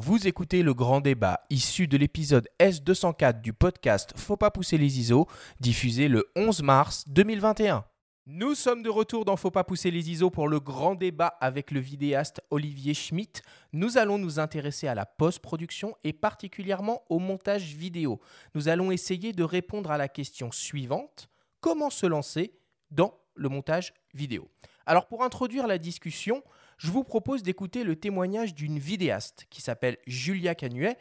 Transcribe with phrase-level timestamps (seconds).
[0.00, 5.00] Vous écoutez le grand débat issu de l'épisode S204 du podcast Faut pas pousser les
[5.00, 5.26] ISO,
[5.58, 7.84] diffusé le 11 mars 2021.
[8.26, 11.72] Nous sommes de retour dans Faut pas pousser les ISO pour le grand débat avec
[11.72, 13.42] le vidéaste Olivier Schmitt.
[13.72, 18.20] Nous allons nous intéresser à la post-production et particulièrement au montage vidéo.
[18.54, 21.28] Nous allons essayer de répondre à la question suivante
[21.60, 22.52] comment se lancer
[22.92, 24.48] dans le montage vidéo?
[24.86, 26.44] Alors pour introduire la discussion,
[26.78, 30.96] je vous propose d'écouter le témoignage d'une vidéaste qui s'appelle Julia Canuet,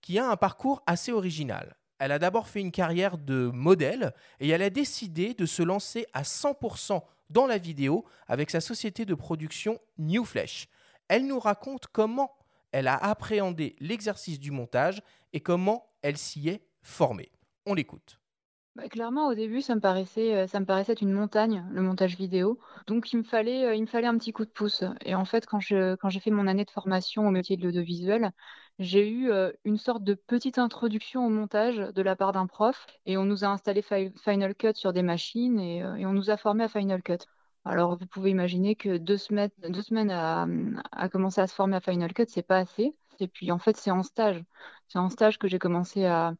[0.00, 1.76] qui a un parcours assez original.
[1.98, 6.06] Elle a d'abord fait une carrière de modèle et elle a décidé de se lancer
[6.12, 10.68] à 100% dans la vidéo avec sa société de production New Flash.
[11.08, 12.32] Elle nous raconte comment
[12.70, 17.32] elle a appréhendé l'exercice du montage et comment elle s'y est formée.
[17.66, 18.17] On l'écoute.
[18.78, 21.82] Bah, clairement, au début, ça me paraissait, euh, ça me paraissait être une montagne, le
[21.82, 22.60] montage vidéo.
[22.86, 24.84] Donc, il me fallait, euh, il me fallait un petit coup de pouce.
[25.04, 27.64] Et en fait, quand je, quand j'ai fait mon année de formation au métier de
[27.64, 28.30] l'audiovisuel,
[28.78, 32.86] j'ai eu euh, une sorte de petite introduction au montage de la part d'un prof.
[33.04, 36.62] Et on nous a installé Final Cut sur des machines et, on nous a formé
[36.62, 37.18] à Final Cut.
[37.64, 40.46] Alors, vous pouvez imaginer que deux semaines, deux semaines à,
[40.92, 42.94] à commencer à se former à Final Cut, c'est pas assez.
[43.18, 44.44] Et puis, en fait, c'est en stage.
[44.86, 46.34] C'est en stage que j'ai commencé à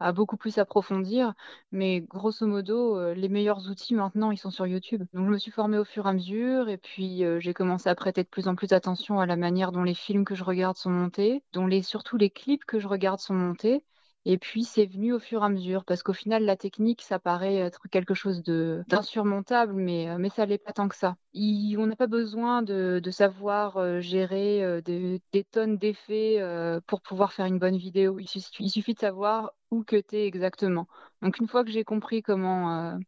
[0.00, 1.34] à beaucoup plus approfondir.
[1.72, 5.04] Mais grosso modo, euh, les meilleurs outils maintenant, ils sont sur YouTube.
[5.14, 7.88] Donc je me suis formée au fur et à mesure et puis euh, j'ai commencé
[7.88, 10.44] à prêter de plus en plus attention à la manière dont les films que je
[10.44, 13.82] regarde sont montés, dont les, surtout les clips que je regarde sont montés.
[14.30, 17.18] Et puis c'est venu au fur et à mesure, parce qu'au final, la technique, ça
[17.18, 21.16] paraît être quelque chose d'insurmontable, mais, euh, mais ça l'est pas tant que ça.
[21.34, 26.42] on n'a pas besoin de, savoir euh, gérer euh, des, tonnes d'effets
[26.86, 28.18] pour pouvoir faire une bonne vidéo.
[28.18, 30.88] Il suffit, de savoir où cutter exactement.
[31.22, 32.98] Donc une fois que j'ai compris comment,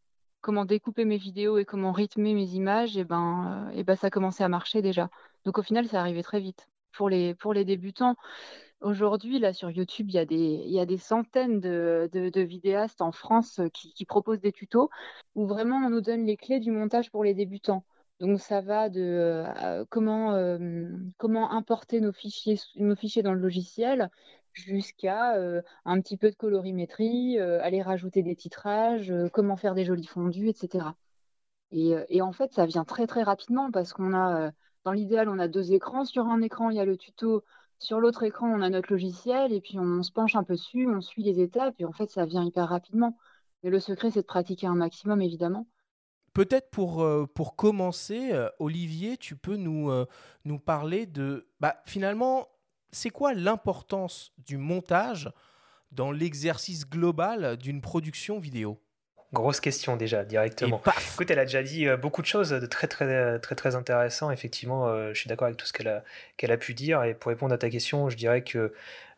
[0.41, 3.95] comment découper mes vidéos et comment rythmer mes images, et eh ben, et eh ben
[3.95, 5.11] ça a commencé à marcher déjà.
[5.45, 6.67] Donc au final, ça arrivait très vite.
[6.93, 8.17] Pour les, pour les débutants,
[8.81, 14.05] Aujourd'hui, là, sur YouTube, il y a des, centaines de, vidéastes en France euh, qui,
[14.07, 14.89] proposent des tutos
[15.35, 17.85] où vraiment on nous donne les clés du montage pour les débutants.
[18.21, 20.89] Donc, ça va de euh, comment, euh,
[21.19, 24.11] comment importer nos fichiers, nos fichiers dans le logiciel
[24.53, 25.37] jusqu'à
[25.85, 30.97] un petit peu de colorimétrie, aller rajouter des titrages, comment faire des jolis fondus, etc.
[31.71, 34.51] Et, et, en fait, ça vient très, très rapidement parce qu'on a,
[34.85, 36.05] dans l'idéal, on a deux écrans.
[36.05, 37.45] Sur un écran, il y a le tuto
[37.81, 40.87] sur l'autre écran, on a notre logiciel et puis on se penche un peu dessus,
[40.87, 43.17] on suit les étapes et en fait, ça vient hyper rapidement.
[43.63, 45.67] Mais le secret, c'est de pratiquer un maximum, évidemment.
[46.35, 50.07] Peut-être pour, euh, pour commencer, euh, Olivier, tu peux nous, euh,
[50.45, 52.49] nous parler de, bah, finalement,
[52.93, 55.31] c'est quoi l'importance du montage
[55.91, 58.79] dans l'exercice global d'une production vidéo?
[59.33, 60.83] Grosse question déjà directement.
[61.15, 64.33] Écoute, elle a déjà dit euh, beaucoup de choses de très très très très intéressant.
[64.33, 66.03] Effectivement, euh, je suis d'accord avec tout ce qu'elle a
[66.37, 67.05] qu'elle a pu dire.
[67.05, 68.73] Et pour répondre à ta question, je dirais que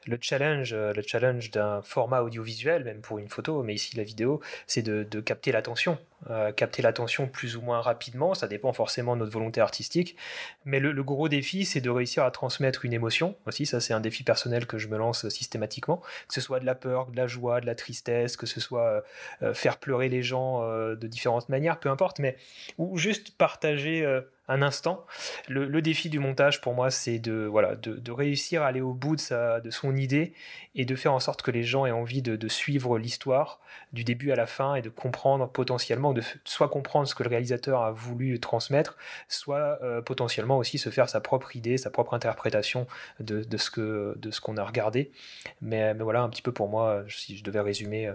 [0.07, 4.03] le challenge, euh, le challenge d'un format audiovisuel, même pour une photo, mais ici la
[4.03, 5.99] vidéo, c'est de, capter l'attention.
[6.31, 10.17] Euh, capter l'attention plus ou moins rapidement, ça dépend forcément de notre volonté artistique.
[10.65, 13.67] Mais le, gros défi, c'est de réussir à transmettre une émotion aussi.
[13.67, 16.03] Ça, c'est un défi personnel que je me lance systématiquement.
[16.29, 19.05] Que ce soit de la peur, de la joie, de la tristesse, que ce soit
[19.43, 22.37] euh, faire pleurer les gens de différentes manières, peu importe, mais
[22.79, 25.07] ou juste partager un instant.
[25.49, 29.17] Le, défi du montage pour moi, c'est de, voilà, de, réussir à aller au bout
[29.17, 30.33] de, sa, de son idée
[30.75, 33.61] et de faire en sorte que les gens aient envie de, suivre l'histoire
[33.93, 37.31] du début à la fin et de comprendre potentiellement, de soit comprendre ce que le
[37.31, 38.97] réalisateur a voulu transmettre,
[39.29, 42.87] soit euh, potentiellement aussi se faire sa propre idée, sa propre interprétation
[43.21, 45.13] de, ce que de qu'on a regardé.
[45.61, 48.15] Mais, mais, voilà un petit peu pour moi, si je devais résumer euh,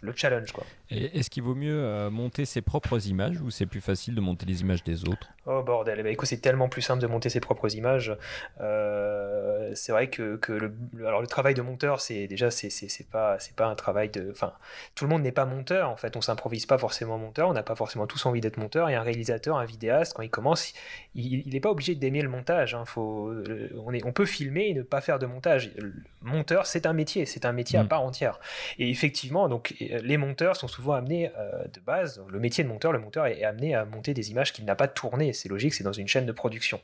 [0.00, 0.52] le challenge.
[0.52, 0.64] Quoi.
[0.90, 4.46] Est-ce qu'il vaut mieux euh, monter ses propres images ou c'est plus facile de monter
[4.46, 5.28] les images des autres?
[5.50, 8.14] Oh bordel, bah, écoute, c'est tellement plus simple de monter ses propres images.
[8.60, 10.74] Euh, c'est vrai que, que le,
[11.06, 12.68] alors le travail de monteur, c'est déjà c'est,
[13.10, 14.52] pas pas un travail de, enfin
[14.94, 16.16] tout le monde n'est pas monteur en fait.
[16.16, 18.90] On s'improvise pas forcément monteur, on n'a pas forcément tous envie d'être monteur.
[18.90, 20.74] Et un réalisateur, un vidéaste, quand il commence,
[21.14, 22.74] il n'est pas obligé d'aimer le montage.
[22.74, 22.84] Hein.
[22.84, 25.70] Faut, euh, on, est, on peut filmer et ne pas faire de montage.
[25.78, 27.88] Le monteur, c'est un métier, c'est un métier à mm.
[27.88, 28.38] part entière.
[28.78, 32.22] Et effectivement, donc les monteurs sont souvent amenés euh, de base.
[32.28, 34.88] Le métier de monteur, le monteur est amené à monter des images qu'il n'a pas
[34.88, 36.80] tournées c'est logique, c'est dans une chaîne de production.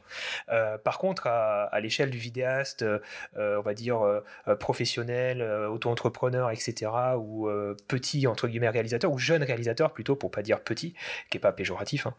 [0.51, 2.99] Euh, par contre, à, l'échelle du vidéaste, euh,
[3.37, 4.21] on va dire euh,
[4.57, 7.49] professionnel, auto-entrepreneur, etc., ou
[7.89, 10.95] petit, entre guillemets, réalisateur, ou jeune réalisateur plutôt, pour pas dire petit,
[11.31, 12.15] qui est pas péjoratif, hein.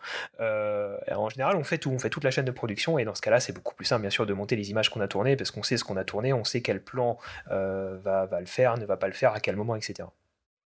[1.11, 3.21] en général, on fait tout, on fait toute la chaîne de production, et dans ce
[3.21, 5.51] cas-là, c'est beaucoup plus simple, bien sûr, de monter les images qu'on a tournées, parce
[5.51, 7.17] qu'on sait ce qu'on a tourné, on sait quel plan
[7.47, 10.07] va, va le faire, ne va pas le faire, à quel moment, etc.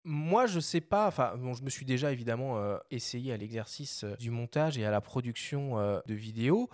[0.06, 1.08] moi, je sais pas.
[1.08, 4.92] Enfin, je me suis déjà évidemment euh, essayé à l'exercice euh, du montage et à
[4.92, 6.70] la production euh, de vidéos.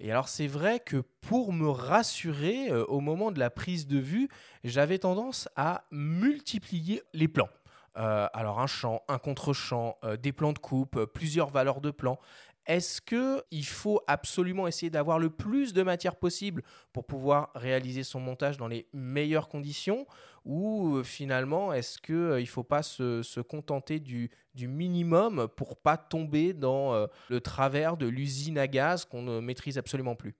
[0.00, 4.28] Et alors, c'est vrai que pour me rassurer au moment de la prise de vue,
[4.64, 7.48] j'avais tendance à multiplier les plans.
[7.94, 12.18] alors, un champ, un contre-champ, des plans de coupe, plusieurs valeurs de plans.
[12.66, 16.62] Est-ce qu'il faut absolument essayer d'avoir le plus de matière possible
[16.92, 20.06] pour pouvoir réaliser son montage dans les meilleures conditions
[20.44, 26.52] ou euh, finalement est-ce euh, ne faut pas se, contenter du, minimum pour pas tomber
[26.52, 30.34] dans euh, le travers de l'usine à gaz qu'on ne maîtrise absolument plus?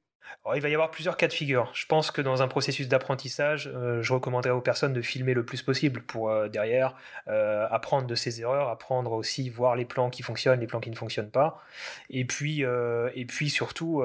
[0.54, 1.70] Il va y avoir plusieurs cas de figure.
[1.72, 5.44] Je pense que dans un processus d'apprentissage, euh, je recommanderais aux personnes de filmer le
[5.44, 6.96] plus possible pour euh, derrière
[7.28, 10.90] euh, apprendre de ses erreurs, apprendre aussi voir les plans qui fonctionnent, les plans qui
[10.90, 11.62] ne fonctionnent pas.
[12.10, 14.02] Et puis, et puis surtout,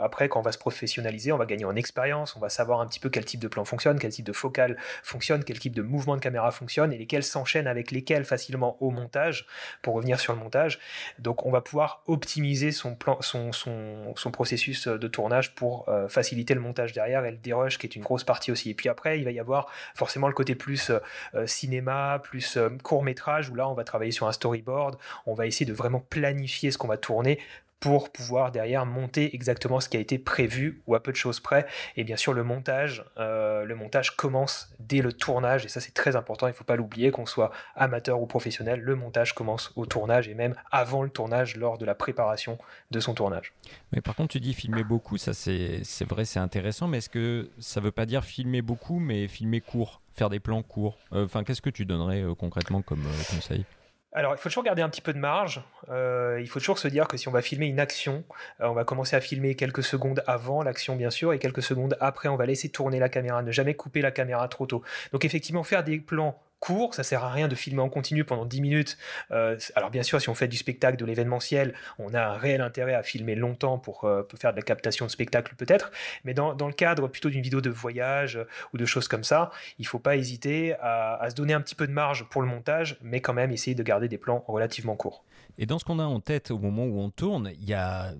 [0.00, 2.86] après, quand on va se professionnaliser, on va gagner en expérience, on va savoir un
[2.86, 5.82] petit peu quel type de plan fonctionne, quel type de focale fonctionne, quel type de
[5.82, 9.46] mouvement de caméra fonctionne et lesquels s'enchaînent avec lesquels facilement au montage
[9.82, 10.78] pour revenir sur le montage.
[11.18, 15.23] Donc, on va pouvoir optimiser son, plan, son, son, son processus de tournage
[15.54, 18.70] pour euh, faciliter le montage derrière et le dérush qui est une grosse partie aussi.
[18.70, 20.98] Et puis après, il va y avoir forcément le côté plus euh,
[21.34, 25.46] euh, cinéma, plus court métrage où là, on va travailler sur un storyboard, on va
[25.46, 27.38] essayer de vraiment planifier ce qu'on va tourner
[27.84, 31.38] pour pouvoir derrière monter exactement ce qui a été prévu ou à peu de choses
[31.38, 31.66] près.
[31.98, 35.92] Et bien sûr, le montage, euh, le montage commence dès le tournage et ça c'est
[35.92, 36.46] très important.
[36.46, 38.80] Il ne faut pas l'oublier qu'on soit amateur ou professionnel.
[38.80, 42.56] Le montage commence au tournage et même avant le tournage, lors de la préparation
[42.90, 43.52] de son tournage.
[43.92, 46.88] Mais par contre, tu dis filmer beaucoup, ça c'est vrai, c'est intéressant.
[46.88, 50.62] Mais est-ce que ça veut pas dire filmer beaucoup, mais filmer court, faire des plans
[50.62, 50.96] courts?
[51.12, 53.66] Euh, Enfin, qu'est-ce que tu donnerais euh, concrètement comme conseil?
[54.14, 55.60] Alors, il faut toujours garder un petit peu de marge.
[55.90, 58.22] Euh, il faut toujours se dire que si on va filmer une action,
[58.60, 61.96] euh, on va commencer à filmer quelques secondes avant l'action, bien sûr, et quelques secondes
[62.00, 64.84] après, on va laisser tourner la caméra, ne jamais couper la caméra trop tôt.
[65.12, 68.46] Donc, effectivement, faire des plans court, ça sert à rien de filmer en continu pendant
[68.46, 68.96] 10 minutes.
[69.32, 72.62] Euh, alors bien sûr, si on fait du spectacle, de l'événementiel, on a un réel
[72.62, 75.92] intérêt à filmer longtemps pour, euh, faire de la captation de spectacle peut-être,
[76.24, 79.50] mais dans, le cadre plutôt d'une vidéo de voyage euh, ou de choses comme ça,
[79.78, 82.48] il faut pas hésiter à, à, se donner un petit peu de marge pour le
[82.48, 85.22] montage, mais quand même essayer de garder des plans relativement courts.
[85.58, 88.14] Et dans ce qu'on a en tête au moment où on tourne, il y a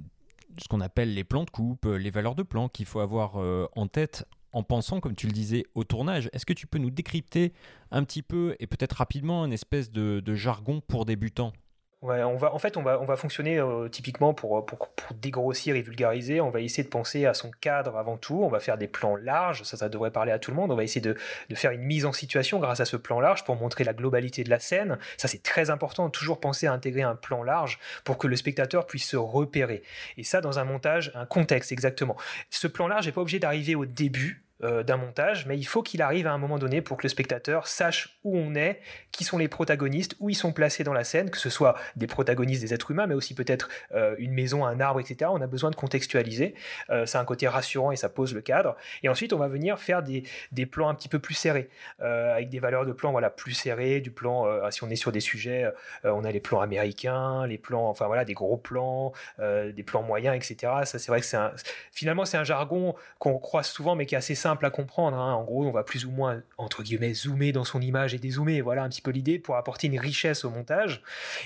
[0.59, 3.37] ce qu'on appelle les plans de coupe, les valeurs de plan qu'il faut avoir
[3.75, 4.25] en tête
[4.55, 6.31] en pensant, comme tu le disais, au tournage.
[6.33, 7.53] Est-ce que tu peux nous décrypter
[7.91, 11.53] un petit peu et peut-être rapidement un espèce de, jargon pour débutants?
[12.03, 15.75] Ouais, on va, en fait, on va, on va fonctionner euh, typiquement pour, pour, dégrossir
[15.75, 16.39] et vulgariser.
[16.43, 18.43] On va essayer de penser à son cadre avant tout.
[18.43, 20.71] On va faire des plans larges, ça, ça devrait parler à tout le monde.
[20.71, 21.17] On va essayer de,
[21.49, 24.45] de faire une mise en situation grâce à ce plan large pour montrer la globalité
[24.45, 24.99] de la scène.
[25.17, 26.11] Ça, c'est très important.
[26.11, 29.83] Toujours penser à intégrer un plan large pour que le spectateur puisse se repérer.
[30.19, 32.19] Et ça, dans un montage, un contexte exactement.
[32.51, 35.83] Ce plan large n'est pas obligé d'arriver au début euh, d'un montage, mais il faut
[35.83, 38.81] qu'il arrive à un moment donné pour que le spectateur sache où on est,
[39.13, 42.07] qui sont les protagonistes, où ils sont placés dans la scène, que ce soit des
[42.07, 45.31] protagonistes des êtres humains, mais aussi peut-être euh, une maison, un arbre, etc.
[45.33, 46.55] On a besoin de contextualiser.
[46.91, 48.77] Euh, c'est un côté rassurant et ça pose le cadre.
[49.03, 51.69] Et ensuite, on va venir faire des, des plans un petit peu plus serrés,
[52.01, 55.21] avec des valeurs de plan voilà, plus serrées, du plan, si on est sur des
[55.21, 55.71] sujets,
[56.05, 60.37] on a les plans américains, les plans, enfin voilà, des gros plans, des plans moyens,
[60.37, 60.73] etc.
[60.85, 61.39] Ça, c'est vrai que c'est
[61.93, 65.17] finalement, c'est un jargon qu'on croise souvent, mais qui est assez simple à comprendre.
[65.17, 65.33] Hein.
[65.33, 68.61] En gros, on va plus ou moins, entre guillemets, zoomer dans son image et dézoomer.
[68.61, 71.03] Voilà un petit peu l'idée pour apporter une richesse au montage.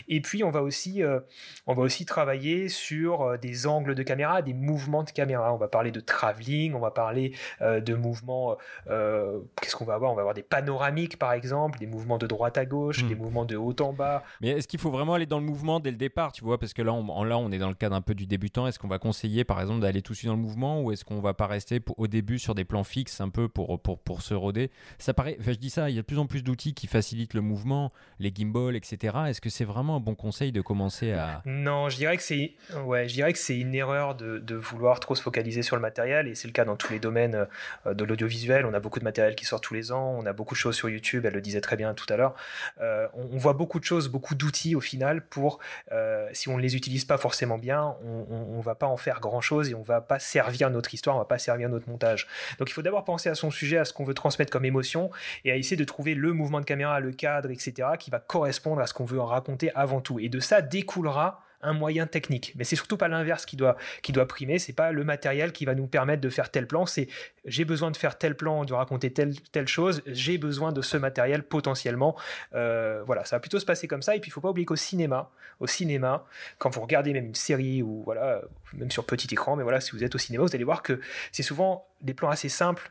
[0.09, 1.21] Et puis, on va aussi, euh,
[1.69, 5.55] on va aussi travailler sur euh, des angles de caméra, des mouvements de caméra.
[5.55, 8.57] On va parler de travelling, on va parler euh, de mouvements.
[8.87, 10.11] Qu'est-ce qu'on va avoir?
[10.11, 13.09] On va avoir des panoramiques, par exemple, des mouvements de droite à gauche, hmm.
[13.09, 14.25] des mouvements de haut en bas.
[14.41, 16.59] Mais est-ce qu'il faut vraiment aller dans le mouvement dès le départ, tu vois?
[16.59, 18.67] Parce que là, on, là, on est dans le cadre un peu du débutant.
[18.67, 21.05] Est-ce qu'on va conseiller, par exemple, d'aller tout de suite dans le mouvement ou est-ce
[21.05, 24.23] qu'on va pas rester au début sur des plans fixe un peu pour, pour, pour
[24.23, 24.71] se roder.
[24.99, 27.35] Ça paraît, je dis ça, il y a de plus en plus d'outils qui facilitent
[27.35, 29.17] le mouvement, les gimbals, etc.
[29.29, 31.43] Est-ce que c'est vraiment un bon conseil de commencer à...
[31.45, 32.55] Non, je dirais que c'est
[32.85, 33.07] ouais,
[33.51, 36.65] une erreur de, de, vouloir trop se focaliser sur le matériel et c'est le cas
[36.65, 37.47] dans tous les domaines
[37.87, 38.67] euh, de l'audiovisuel.
[38.67, 40.77] On a beaucoup de matériel qui sort tous les ans, on a beaucoup de choses
[40.77, 42.35] sur YouTube, elle le disait très bien tout à l'heure.
[42.81, 45.61] Euh, on, voit beaucoup de choses, beaucoup d'outils au final pour,
[45.93, 49.21] euh, si on ne les utilise pas forcément bien, on ne va pas en faire
[49.21, 52.27] grand-chose et on va pas servir notre histoire, on va pas servir notre montage.
[52.59, 55.11] Donc il faut d'abord penser à son sujet, à ce qu'on veut transmettre comme émotion,
[55.45, 58.81] et à essayer de trouver le mouvement de caméra, le cadre, etc., qui va correspondre
[58.81, 60.19] à ce qu'on veut en raconter avant tout.
[60.19, 62.53] Et de ça découlera un moyen technique.
[62.57, 65.65] Mais c'est surtout pas l'inverse qui doit, qui doit primer, c'est pas le matériel qui
[65.65, 67.09] va nous permettre de faire tel plan, c'est
[67.45, 70.97] j'ai besoin de faire tel plan, de raconter telle, telle chose, j'ai besoin de ce
[70.97, 72.17] matériel potentiellement.
[72.55, 74.15] Euh, voilà, ça va plutôt se passer comme ça.
[74.15, 76.25] Et puis il faut pas oublier qu'au cinéma, au cinéma,
[76.59, 78.43] quand vous regardez même une série ou voilà,
[78.75, 81.01] même sur petit écran, mais voilà, si vous êtes au cinéma, vous allez voir que
[81.33, 82.91] c'est souvent des plans assez simples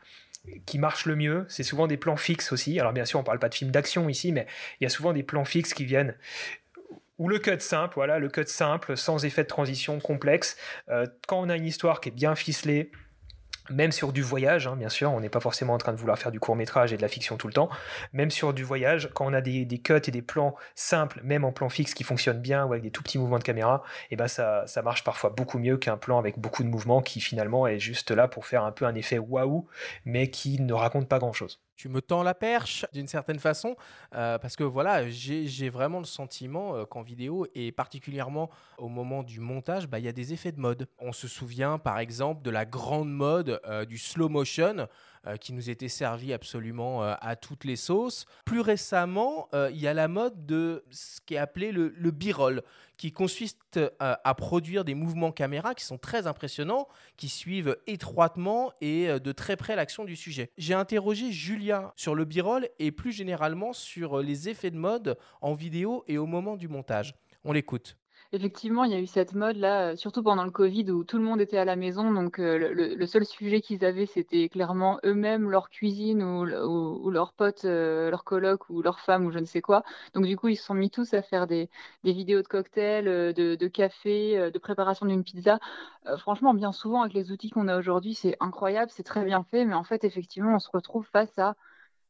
[0.66, 2.78] qui marchent le mieux, c'est souvent des plans fixes aussi.
[2.80, 4.46] Alors bien sûr, on parle pas de films d'action ici, mais
[4.80, 6.14] il y a souvent des plans fixes qui viennent
[7.18, 10.56] ou le cut simple, voilà, le cut simple, sans effet de transition complexe.
[10.88, 12.90] Euh, quand on a une histoire qui est bien ficelée,
[13.70, 16.18] même sur du voyage, hein, bien sûr, on n'est pas forcément en train de vouloir
[16.18, 17.68] faire du court métrage et de la fiction tout le temps,
[18.12, 21.52] même sur du voyage, quand on a des, cuts et des plans simples, même en
[21.52, 24.16] plan fixe qui fonctionnent bien ou avec des tout petits mouvements de caméra, et eh
[24.16, 27.66] ben ça, ça marche parfois beaucoup mieux qu'un plan avec beaucoup de mouvements qui finalement
[27.66, 29.66] est juste là pour faire un peu un effet waouh,
[30.04, 33.76] mais qui ne raconte pas grand-chose tu me tends la perche d'une certaine façon,
[34.14, 39.22] euh, parce que voilà, j'ai vraiment le sentiment euh, qu'en vidéo, et particulièrement au moment
[39.22, 40.88] du montage, bah, il y a des effets de mode.
[40.98, 44.88] On se souvient par exemple de la grande mode euh, du slow motion,
[45.40, 48.26] qui nous était servi absolument à toutes les sauces.
[48.44, 52.12] Plus récemment, il y a la mode de ce qui est appelé le, le
[52.98, 58.72] qui consiste euh, à, produire des mouvements caméra qui sont très impressionnants, qui suivent étroitement
[58.80, 60.50] et euh, de très près l'action du sujet.
[60.58, 65.16] J'ai interrogé Julia sur le b-roll et plus généralement sur euh, les effets de mode
[65.40, 67.14] en vidéo et au moment du montage.
[67.44, 67.96] On l'écoute
[68.32, 71.24] effectivement, il y a eu cette mode-là, euh, surtout pendant le Covid où tout le
[71.24, 72.12] monde était à la maison.
[72.12, 77.64] Donc, euh, le, seul sujet qu'ils avaient, c'était clairement eux-mêmes, leur cuisine ou, leurs potes,
[77.64, 79.82] euh, leurs colocs ou leurs femmes ou je ne sais quoi.
[80.14, 81.70] Donc, du coup, ils se sont mis tous à faire des,
[82.04, 85.58] vidéos de cocktails, de, café, de préparation d'une pizza.
[86.18, 89.64] franchement, bien souvent, avec les outils qu'on a aujourd'hui, c'est incroyable, c'est très bien fait.
[89.64, 91.54] Mais en fait, effectivement, on se retrouve face à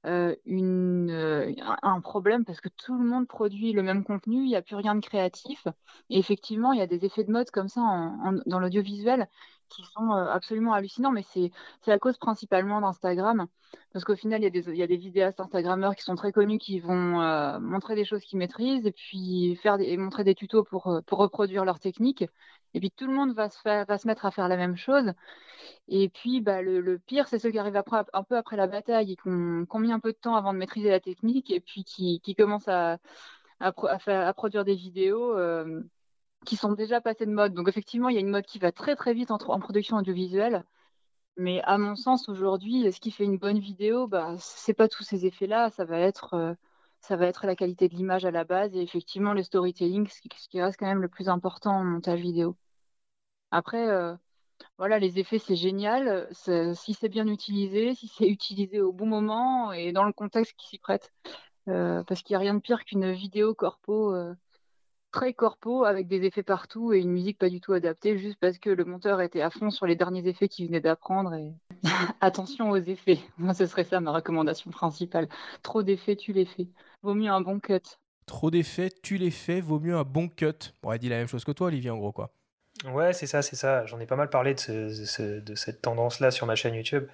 [0.07, 4.57] euh, euh, un problème parce que tout le monde produit le même contenu, il n'y
[4.57, 5.67] a plus rien de créatif.
[6.11, 7.81] Et effectivement, il y a des effets de mode comme ça
[8.47, 9.29] dans l'audiovisuel
[9.69, 11.51] qui sont euh, absolument hallucinants, mais c'est
[11.87, 13.47] la cause principalement d'Instagram.
[13.93, 16.59] Parce qu'au final, il y, des, y, a des vidéastes Instagrammeurs qui sont très connus
[16.59, 17.21] qui vont
[17.61, 21.65] montrer des choses qu'ils maîtrisent et puis faire et montrer des tutos pour, pour reproduire
[21.67, 22.25] leur technique.
[22.75, 25.13] Et puis tout le monde va se, va se mettre à faire la même chose.
[25.89, 29.13] Et puis bah, le, pire, c'est ceux qui arrivent après, un peu après la bataille
[29.13, 31.85] et qui ont, mis un peu de temps avant de maîtriser la technique et puis
[31.85, 32.99] qui, qui commencent à,
[33.61, 33.73] à,
[34.07, 35.83] à, produire des vidéos euh,
[36.47, 37.55] qui sont déjà passées de mode.
[37.55, 40.65] Donc effectivement, il y a une mode qui va très très vite en, production audiovisuelle.
[41.37, 45.05] Mais à mon sens, aujourd'hui, ce qui fait une bonne vidéo, bah, c'est pas tous
[45.05, 46.55] ces effets-là, ça va être euh,
[47.01, 50.21] ça va être la qualité de l'image à la base et effectivement le storytelling, ce
[50.49, 52.57] qui, reste quand même le plus important en montage vidéo.
[53.51, 54.15] Après, euh,
[54.79, 56.29] voilà, les effets, c'est génial.
[56.33, 60.69] Si c'est bien utilisé, si c'est utilisé au bon moment et dans le contexte qui
[60.69, 61.13] s'y prête.
[61.69, 64.15] Euh, parce qu'il n'y a rien de pire qu'une vidéo corpo
[65.13, 68.59] très corpo avec des effets partout et une musique pas du tout adaptée juste parce
[68.59, 71.35] que le monteur était à fond sur les derniers effets qu'il venait d'apprendre
[72.21, 73.21] attention aux effets.
[73.55, 75.29] Ce serait ça ma recommandation principale.
[75.63, 76.69] Trop d'effets, tu les fais.
[77.03, 77.81] Vaut mieux un bon cut.
[78.27, 80.75] Trop d'effets, tu les fais, vaut mieux un bon cut.
[80.83, 82.31] On elle dit la même chose que toi, Olivier, en gros, quoi.
[82.85, 83.85] Ouais, c'est ça, c'est ça.
[83.87, 84.89] J'en ai pas mal parlé de,
[85.57, 87.09] cette tendance-là sur ma chaîne YouTube.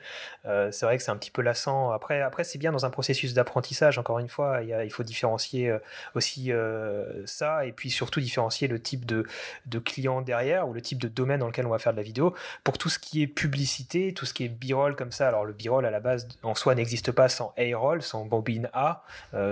[0.44, 1.90] Euh, c'est vrai que c'est un petit peu lassant.
[1.90, 4.61] Après, après c'est bien dans un processus d'apprentissage, encore une fois.
[4.62, 5.78] Il, faut différencier euh,
[6.14, 9.25] aussi euh, ça et puis surtout différencier le type de,
[9.64, 12.02] de client derrière ou le type de domaine dans lequel on va faire de la
[12.02, 12.35] vidéo.
[12.62, 15.54] Pour tout ce qui est publicité, tout ce qui est b-roll comme ça, alors le
[15.54, 19.02] b-roll à la base en soi n'existe pas sans A-roll, sans bobine A.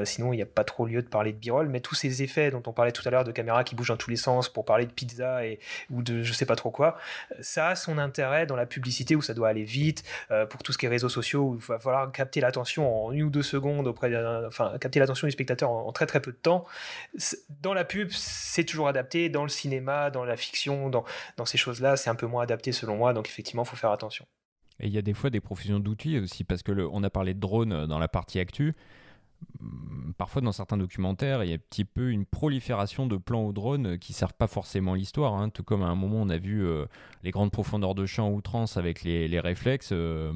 [0.04, 1.68] sinon, il n'y a pas trop lieu de parler de b-roll.
[1.68, 3.96] Mais tous ces effets dont on parlait tout à l'heure de caméra qui bougent dans
[3.96, 5.58] tous les sens pour parler de pizza et,
[5.90, 6.96] ou de je sais pas trop quoi,
[7.40, 10.72] ça a son intérêt dans la publicité où ça doit aller vite, euh, pour tout
[10.72, 13.42] ce qui est réseaux sociaux où il va falloir capter l'attention en une ou deux
[13.42, 14.12] secondes auprès
[14.46, 16.64] enfin capter l'attention du spectateur en, très très peu de temps.
[17.60, 21.04] Dans la pub, c'est toujours adapté, dans le cinéma, dans la fiction, dans,
[21.44, 24.26] ces choses-là, c'est un peu moins adapté selon moi, donc effectivement, il faut faire attention.
[24.80, 27.34] Et il y a des fois des profusions d'outils aussi, parce que on a parlé
[27.34, 28.74] de drone dans la partie actu.
[29.60, 33.44] Mm, parfois dans certains documentaires, il y a un petit peu une prolifération de plans
[33.44, 35.34] au drone qui servent pas forcément l'histoire.
[35.34, 35.48] Hein.
[35.50, 36.86] Tout comme à un moment, on a vu euh,
[37.22, 39.90] les grandes profondeurs de champ outrance avec les, réflexes.
[39.92, 40.32] Euh,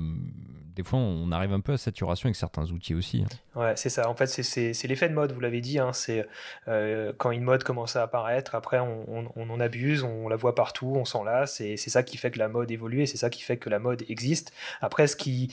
[0.76, 3.24] des fois, on arrive un peu à saturation avec certains outils aussi.
[3.24, 3.60] Hein.
[3.60, 4.10] Ouais, c'est ça.
[4.10, 5.78] En fait, c'est l'effet de mode, vous l'avez dit.
[5.78, 5.94] Hein.
[5.94, 6.28] C'est
[6.68, 10.92] euh, quand une mode commence à apparaître, après, on, en abuse, on la voit partout,
[10.94, 11.62] on s'en lasse.
[11.62, 13.70] Et c'est ça qui fait que la mode évolue et c'est ça qui fait que
[13.70, 14.52] la mode existe.
[14.82, 15.48] Après, ce qui,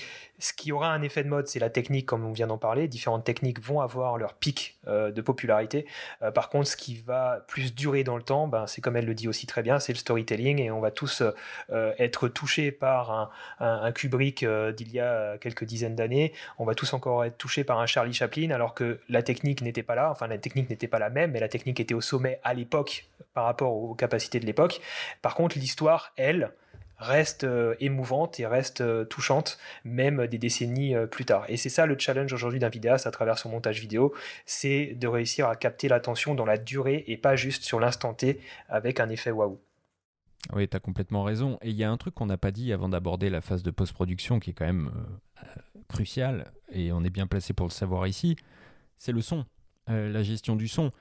[0.73, 2.89] aura un effet de mode, c'est la technique, comme on vient d'en parler.
[2.89, 5.85] Différentes techniques vont avoir leur pic euh, de popularité.
[6.21, 9.05] Euh, par contre, ce qui va plus durer dans le temps, ben, c'est comme elle
[9.05, 10.59] le dit aussi très bien, c'est le storytelling.
[10.59, 11.23] Et on va tous
[11.71, 16.75] être touchés par un, un Kubrick d'il y a euh, quelques dizaines d'années, on va
[16.75, 20.11] tous encore être touchés par un Charlie Chaplin, alors que la technique n'était pas là,
[20.11, 23.05] enfin la technique n'était pas la même, mais la technique était au sommet à l'époque
[23.33, 24.81] par rapport aux capacités de l'époque.
[25.21, 26.51] Par contre, l'histoire, elle,
[26.99, 31.45] reste euh, émouvante et reste euh, touchante, même des décennies plus tard.
[31.47, 34.13] Et c'est ça le challenge aujourd'hui d'un vidéaste à travers son montage vidéo,
[34.45, 38.39] c'est de réussir à capter l'attention dans la durée et pas juste sur l'instant T
[38.69, 39.59] avec un effet waouh.
[40.51, 41.57] Oui, tu as complètement raison.
[41.61, 43.71] Et il y a un truc qu'on n'a pas dit avant d'aborder la phase de
[43.71, 44.91] post-production qui est quand même
[45.43, 45.45] euh,
[45.87, 48.35] crucial, et on est bien placé pour le savoir ici,
[48.97, 49.45] c'est le son,
[49.87, 50.91] la gestion du son.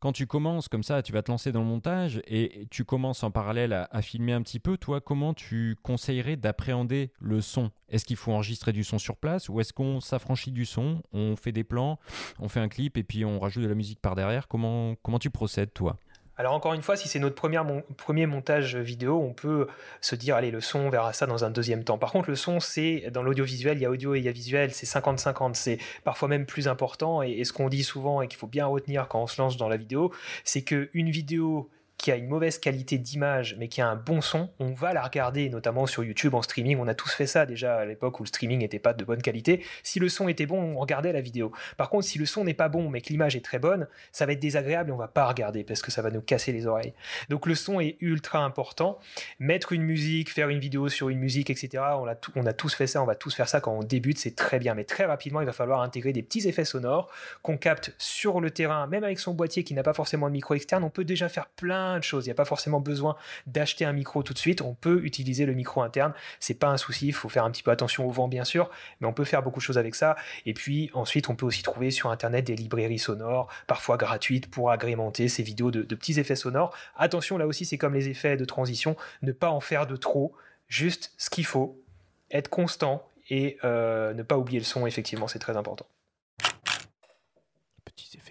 [0.00, 3.22] Quand tu commences comme ça, tu vas te lancer dans le montage et tu commences
[3.22, 7.70] en parallèle à, filmer un petit peu, toi, comment tu conseillerais d'appréhender le son?
[7.90, 11.36] Est-ce qu'il faut enregistrer du son sur place ou est-ce qu'on s'affranchit du son, on
[11.36, 11.98] fait des plans,
[12.38, 14.48] on fait un clip et puis on rajoute de la musique par derrière?
[14.48, 15.98] Comment, comment tu procèdes, toi?
[16.40, 19.66] Alors encore une fois, si c'est notre premier montage vidéo, on peut
[20.00, 21.98] se dire, allez, le son, on verra ça dans un deuxième temps.
[21.98, 24.32] Par contre, le son, c'est dans l'audiovisuel, il y a audio et il y a
[24.32, 27.22] visuel, c'est 50-50, c'est parfois même plus important.
[27.22, 29.58] Et, et ce qu'on dit souvent et qu'il faut bien retenir quand on se lance
[29.58, 31.68] dans la vidéo, c'est qu'une vidéo
[32.00, 35.02] qui a une mauvaise qualité d'image mais qui a un bon son, on va la
[35.02, 36.78] regarder, notamment sur YouTube en streaming.
[36.78, 39.20] On a tous fait ça déjà à l'époque où le streaming n'était pas de bonne
[39.20, 39.62] qualité.
[39.82, 41.52] Si le son était bon, on regardait la vidéo.
[41.76, 44.24] Par contre, si le son n'est pas bon mais que l'image est très bonne, ça
[44.24, 46.66] va être désagréable et on va pas regarder parce que ça va nous casser les
[46.66, 46.94] oreilles.
[47.28, 48.98] Donc le son est ultra important.
[49.38, 51.82] Mettre une musique, faire une vidéo sur une musique, etc.
[51.98, 54.18] On a, on a tous fait ça, on va tous faire ça quand on débute,
[54.18, 54.74] c'est très bien.
[54.74, 57.10] Mais très rapidement, il va falloir intégrer des petits effets sonores
[57.42, 60.54] qu'on capte sur le terrain, même avec son boîtier qui n'a pas forcément de micro
[60.54, 60.82] externe.
[60.82, 62.26] On peut déjà faire plein de choses.
[62.26, 63.16] Il n'y a pas forcément besoin
[63.46, 64.62] d'acheter un micro tout de suite.
[64.62, 66.12] On peut utiliser le micro interne.
[66.38, 67.08] C'est pas un souci.
[67.08, 68.70] Il faut faire un petit peu attention au vent, bien sûr,
[69.00, 70.16] mais on peut faire beaucoup de choses avec ça.
[70.46, 74.70] Et puis ensuite, on peut aussi trouver sur Internet des librairies sonores, parfois gratuites, pour
[74.70, 76.74] agrémenter ces vidéos de, petits effets sonores.
[76.96, 78.96] Attention, là aussi, c'est comme les effets de transition.
[79.22, 80.34] Ne pas en faire de trop.
[80.68, 81.82] Juste ce qu'il faut.
[82.30, 85.86] Être constant et euh, ne pas oublier le son, effectivement, c'est très important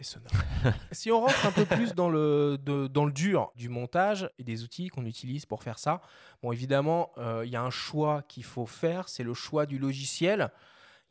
[0.91, 4.63] si on rentre un peu plus dans le, dans le dur du montage et des
[4.63, 6.01] outils qu'on utilise pour faire ça,
[6.41, 9.79] bon, évidemment, euh, il y a un choix qu'il faut faire, c'est le choix du
[9.79, 10.51] logiciel.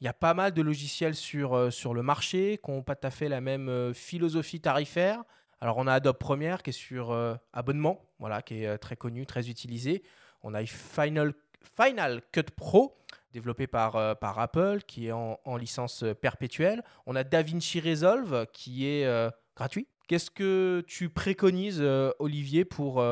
[0.01, 2.95] Il y a pas mal de logiciels sur, euh, sur le marché qui n'ont pas
[2.95, 5.23] tout à fait la même euh, philosophie tarifaire.
[5.61, 7.13] Alors, on a Adobe Premiere qui est sur
[7.53, 10.05] abonnement, voilà, qui est très connu, très utilisé.
[10.45, 11.35] On a Final,
[11.77, 12.97] Final Cut Pro
[13.33, 16.83] développé par, euh, par Apple, qui est en, licence euh, perpétuelle.
[17.07, 19.89] On a DaVinci Resolve, qui est euh, gratuit.
[20.07, 21.83] Qu'est-ce que tu préconises,
[22.19, 23.05] Olivier, pour,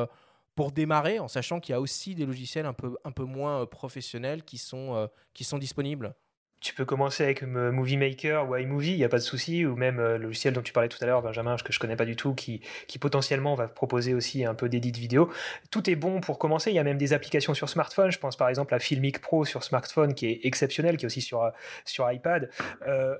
[0.55, 3.67] pour démarrer, en sachant qu'il y a aussi des logiciels un peu, un peu moins
[3.67, 6.15] professionnels qui sont, qui sont disponibles?
[6.59, 9.75] Tu peux commencer avec Movie Maker ou iMovie, il n'y a pas de souci, ou
[9.75, 12.05] même euh, le logiciel dont tu parlais tout à l'heure, Benjamin, que je connais pas
[12.05, 15.31] du tout, qui, qui potentiellement va proposer aussi un peu d'édit vidéo.
[15.71, 16.71] Tout est bon pour commencer.
[16.71, 18.11] Il y a même des applications sur smartphone.
[18.11, 21.21] Je pense par exemple à Filmic Pro sur smartphone, qui est exceptionnel, qui est aussi
[21.21, 21.51] sur, euh,
[21.85, 22.49] sur iPad.
[22.87, 23.15] Euh,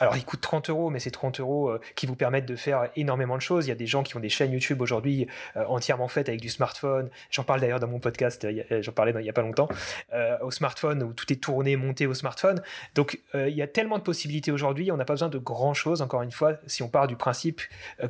[0.00, 2.88] alors il coûte 30 euros, mais c'est 30 euros euh, qui vous permettent de faire
[2.96, 3.66] énormément de choses.
[3.66, 6.40] Il y a des gens qui ont des chaînes YouTube aujourd'hui euh, entièrement faites avec
[6.40, 7.10] du smartphone.
[7.30, 9.68] J'en parle d'ailleurs dans mon podcast, euh, j'en parlais il n'y a pas longtemps,
[10.42, 12.62] au smartphone, où tout est tourné, monté au smartphone.
[12.94, 16.02] Donc il y a tellement de possibilités aujourd'hui, on n'a pas besoin de grand chose,
[16.02, 17.62] encore une fois, si on part du principe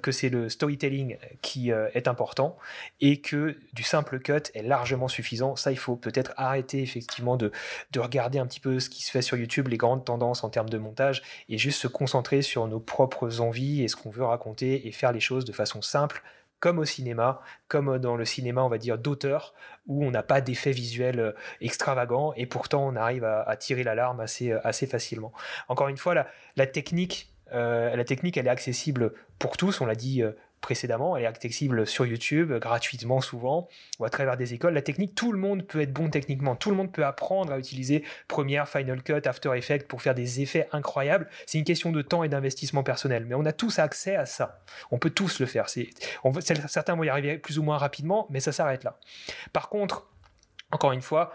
[0.02, 2.56] que c'est le storytelling qui est important
[3.00, 5.54] et que du simple cut est largement suffisant.
[5.54, 7.52] Ça, il faut peut-être arrêter effectivement de,
[7.92, 10.50] de regarder un petit peu ce qui se fait sur YouTube, les grandes tendances en
[10.50, 11.22] termes de montage,
[11.56, 15.10] et juste se concentrer sur nos propres envies et ce qu'on veut raconter et faire
[15.10, 16.22] les choses de façon simple,
[16.60, 19.54] comme au cinéma, comme dans le cinéma, on va dire, d'auteur,
[19.86, 24.20] où on n'a pas d'effet visuel euh, extravagant et pourtant on arrive à, tirer l'alarme
[24.20, 25.32] assez, euh, assez facilement.
[25.68, 26.14] Encore une fois,
[26.56, 30.22] la, technique, euh, la technique, elle est accessible pour tous, on l'a dit
[30.66, 31.16] précédemment.
[31.16, 33.68] Elle est accessible sur YouTube, gratuitement souvent,
[34.00, 34.74] ou à travers des écoles.
[34.74, 36.56] La technique, tout le monde peut être bon techniquement.
[36.56, 40.40] Tout le monde peut apprendre à utiliser Premiere, Final Cut, After Effects pour faire des
[40.40, 41.28] effets incroyables.
[41.46, 43.26] C'est une question de temps et d'investissement personnel.
[43.26, 44.58] Mais on a tous accès à ça.
[44.90, 45.68] On peut tous le faire.
[45.68, 48.98] Certains vont y arriver plus ou moins rapidement, mais ça s'arrête là.
[49.52, 50.08] Par contre,
[50.72, 51.32] encore une fois,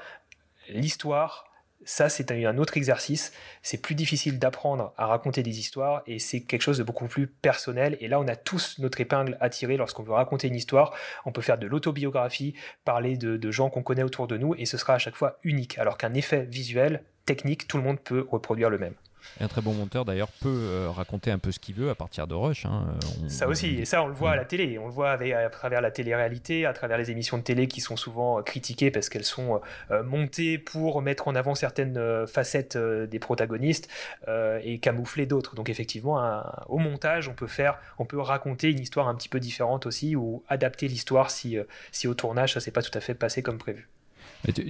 [0.68, 1.51] l'histoire,
[1.84, 3.34] ça, c'est un autre exercice.
[3.62, 7.28] C'est plus difficile d'apprendre à raconter des histoires et c'est quelque chose de beaucoup plus
[7.28, 7.98] personnel.
[8.00, 10.94] Et là, on a tous notre épingle à tirer lorsqu'on veut raconter une histoire.
[11.26, 12.54] On peut faire de l'autobiographie,
[12.86, 15.40] parler de, de gens qu'on connaît autour de nous et ce sera à chaque fois
[15.44, 15.78] unique.
[15.80, 18.96] Alors qu'un effet visuel, technique, tout le monde peut reproduire le même
[19.40, 22.28] un très bon monteur d'ailleurs peut euh, raconter un peu ce qu'il veut à partir
[22.28, 22.66] de Rush.
[22.66, 22.86] Hein.
[23.28, 25.82] ça aussi, et ça on le voit à la télé, on le voit à travers
[25.82, 29.26] la télé-réalité, à travers les émissions de télé qui sont souvent euh, critiquées parce qu'elles
[29.26, 33.90] sont euh, montées pour mettre en avant certaines facettes des protagonistes
[34.28, 35.56] et camoufler d'autres.
[35.56, 39.40] Donc effectivement, au montage, on peut faire, on peut raconter une histoire un petit peu
[39.40, 41.58] différente aussi ou adapter l'histoire si,
[41.92, 43.90] si au tournage ça s'est pas tout à fait passé comme prévu.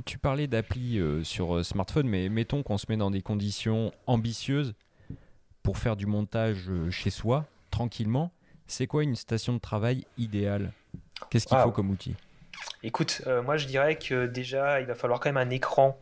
[0.06, 3.94] Tu, parlais d'appli euh, sur euh, smartphone, mais mettons qu'on se met dans des conditions
[4.06, 4.74] ambitieuses
[5.64, 8.32] pour faire du montage euh, chez soi, tranquillement.
[8.68, 10.74] C'est quoi une station de travail idéale?
[11.30, 12.16] Qu'est-ce qu'il faut comme outil?
[12.84, 15.98] Écoute, moi je dirais que déjà il va falloir quand même un écran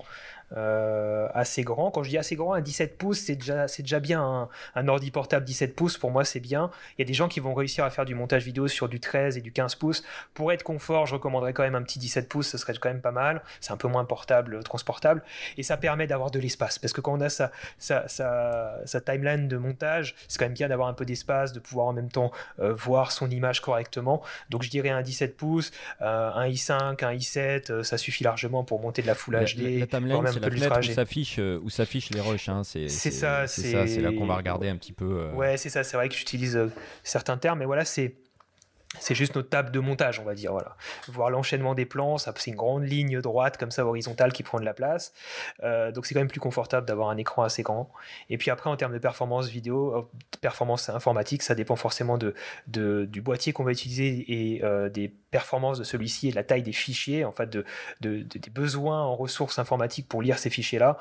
[0.56, 1.92] assez grand.
[1.92, 4.22] Quand je dis assez grand, un 17 pouces, c'est déjà, c'est déjà bien.
[4.22, 6.72] Un, un, ordi portable 17 pouces, pour moi, c'est bien.
[6.98, 9.00] Il y a des gens qui vont réussir à faire du montage vidéo sur du
[9.00, 10.04] 13 et du 15 pouces.
[10.34, 13.02] Pour être confort, je recommanderais quand même un petit 17 pouces, ce serait quand même
[13.02, 13.42] pas mal.
[13.62, 15.24] C'est un peu moins portable, transportable.
[15.58, 16.80] Et ça permet d'avoir de l'espace.
[16.80, 20.68] Parce que quand on a sa, sa, sa, timeline de montage, c'est quand même bien
[20.68, 24.22] d'avoir un peu d'espace, de pouvoir en même temps voir son image correctement.
[24.50, 29.02] Donc je dirais un 17 pouces, un i5, un i7, ça suffit largement pour monter
[29.02, 29.62] de la Full HD.
[29.62, 32.50] La, la timeline, c'est la fenêtre où s'affichent où s'affichent les rushs.
[32.50, 32.64] Hein.
[32.64, 35.30] C'est ça, c'est là qu'on va regarder un petit peu.
[35.34, 35.84] Ouais, c'est ça.
[35.84, 36.60] C'est vrai que j'utilise
[37.04, 38.16] certains termes, mais voilà, c'est
[38.98, 40.52] c'est juste notre table de montage, on va dire.
[40.52, 40.76] Voilà.
[41.08, 44.66] Voir l'enchaînement des plans, c'est une grande ligne droite comme ça horizontale qui prend de
[44.66, 45.14] la place.
[45.64, 47.92] Euh, donc c'est quand même plus confortable d'avoir un écran assez grand.
[48.32, 50.02] Et puis après, en termes de performance vidéo, euh,
[50.42, 52.34] performance informatique, ça dépend forcément de,
[53.06, 56.64] du boîtier qu'on va utiliser et euh, des performances de celui-ci et de la taille
[56.64, 57.66] des fichiers, en fait, de,
[58.02, 60.98] des besoins en ressources informatiques pour lire ces fichiers-là.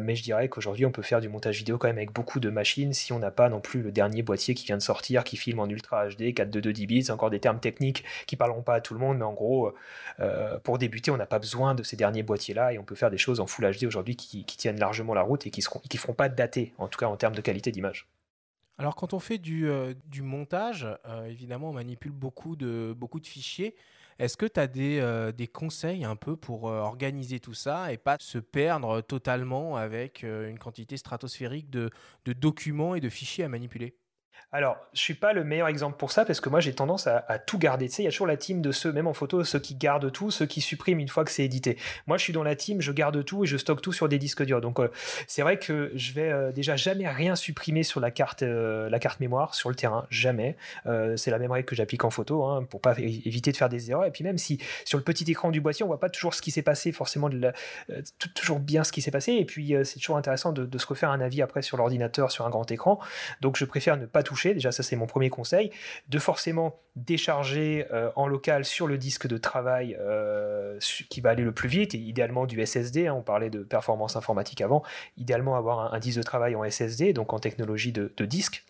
[0.00, 2.50] mais je dirais qu'aujourd'hui, on peut faire du montage vidéo quand même avec beaucoup de
[2.50, 5.36] machines si on n'a pas non plus le dernier boîtier qui vient de sortir, qui
[5.36, 8.80] filme en Ultra HD, 422 10 bits, encore des termes techniques qui parleront pas à
[8.80, 9.72] tout le monde, mais en gros,
[10.20, 13.10] euh, pour débuter, on n'a pas besoin de ces derniers boîtiers-là et on peut faire
[13.10, 15.98] des choses en Full HD aujourd'hui qui, tiennent largement la route et qui ne qui
[15.98, 18.08] feront pas dater, en tout cas en termes de qualité d'image.
[18.78, 23.26] Alors quand on fait du, euh, montage, euh, évidemment on manipule beaucoup de, beaucoup de
[23.26, 23.74] fichiers.
[24.20, 28.16] Est-ce que tu as des, des, conseils un peu pour organiser tout ça et pas
[28.18, 31.90] se perdre totalement avec une quantité stratosphérique de,
[32.24, 33.94] de documents et de fichiers à manipuler?
[34.50, 37.38] Alors, je suis pas le meilleur exemple pour ça parce que moi j'ai tendance à,
[37.38, 37.86] tout garder.
[37.88, 39.74] Tu sais, il y a toujours la team de ceux, même en photo, ceux qui
[39.74, 41.76] gardent tout, ceux qui suppriment une fois que c'est édité.
[42.06, 44.18] Moi, je suis dans la team, je garde tout et je stocke tout sur des
[44.18, 44.62] disques durs.
[44.62, 44.88] Donc, euh,
[45.26, 48.98] c'est vrai que je vais euh, déjà jamais rien supprimer sur la carte, euh, la
[48.98, 50.56] carte mémoire sur le terrain, jamais.
[51.16, 53.90] c'est la même règle que j'applique en photo hein, pour pas éviter de faire des
[53.90, 54.06] erreurs.
[54.06, 56.40] Et puis même si sur le petit écran du boîtier, on voit pas toujours ce
[56.40, 57.28] qui s'est passé, forcément
[58.34, 59.32] toujours bien ce qui s'est passé.
[59.32, 62.46] Et puis c'est toujours intéressant de, de, se refaire un avis après sur l'ordinateur, sur
[62.46, 62.98] un grand écran.
[63.40, 64.22] Donc, je préfère ne pas
[64.54, 65.70] déjà ça c'est mon premier conseil,
[66.08, 70.78] de forcément décharger euh, en local sur le disque de travail euh,
[71.10, 74.16] qui va aller le plus vite, et idéalement du SSD, hein, on parlait de performance
[74.16, 74.82] informatique avant,
[75.16, 78.64] idéalement avoir un, disque de travail en SSD, donc en technologie de disque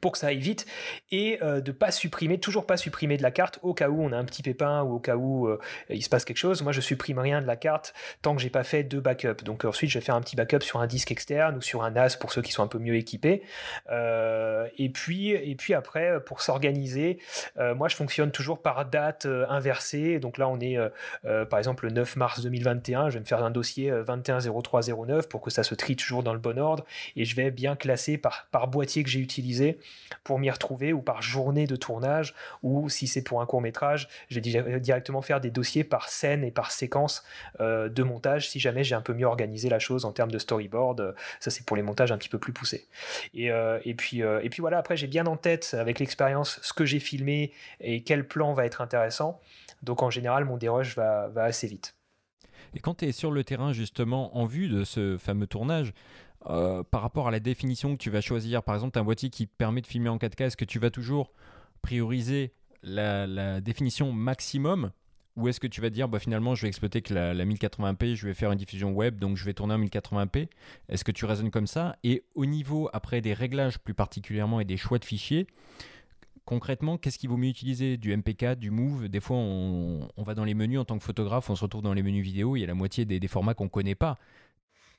[0.00, 0.66] pour que ça aille vite
[1.10, 4.12] et euh, de pas supprimer, toujours pas supprimer de la carte au cas où on
[4.12, 6.62] a un petit pépin ou au cas où euh, il se passe quelque chose.
[6.62, 9.42] Moi, je supprime rien de la carte tant que j'ai pas fait deux backups.
[9.44, 11.90] Donc ensuite, je vais faire un petit backup sur un disque externe ou sur un
[11.90, 13.42] NAS pour ceux qui sont un peu mieux équipés.
[13.90, 17.18] Euh, et puis après, pour s'organiser,
[17.56, 20.18] moi, je fonctionne toujours par date inversée.
[20.18, 20.76] Donc là, on est
[21.22, 23.10] par exemple le 9 mars 2021.
[23.10, 26.38] Je vais me faire un dossier 210309 pour que ça se trie toujours dans le
[26.38, 26.84] bon ordre
[27.16, 29.79] et je vais bien classer par boîtier que j'ai utilisé
[30.24, 34.08] pour m'y retrouver ou par journée de tournage ou si c'est pour un court métrage,
[34.28, 37.24] je vais directement faire des dossiers par scène et par séquence
[37.60, 40.38] euh, de montage si jamais j'ai un peu mieux organisé la chose en termes de
[40.38, 41.14] storyboard.
[41.40, 42.88] Ça c'est pour les montages un petit peu plus poussés.
[43.34, 46.60] Et, euh, et, puis, euh, et puis voilà, après j'ai bien en tête avec l'expérience
[46.62, 49.40] ce que j'ai filmé et quel plan va être intéressant.
[49.82, 51.94] Donc en général mon dérush va, va assez vite.
[52.74, 55.92] Et quand tu es sur le terrain justement en vue de ce fameux tournage,
[56.46, 59.46] euh, par rapport à la définition que tu vas choisir, par exemple, un boîtier qui
[59.46, 61.32] permet de filmer en 4K, est-ce que tu vas toujours
[61.82, 64.90] prioriser la, définition maximum
[65.36, 68.26] ou est-ce que tu vas dire bah, finalement je vais exploiter que la, 1080p, je
[68.26, 70.48] vais faire une diffusion web donc je vais tourner en 1080p
[70.88, 71.96] Est-ce que tu raisonnes comme ça?
[72.04, 75.46] Et au niveau après des réglages plus particulièrement et des choix de fichiers,
[76.46, 77.96] concrètement, qu'est-ce qu'il vaut mieux utiliser?
[77.96, 79.08] Du MP4, du Move?
[79.08, 81.94] Des fois, on, va dans les menus en tant que photographe, on se retrouve dans
[81.94, 84.18] les menus vidéo, il y a la moitié des, des formats qu'on ne connaît pas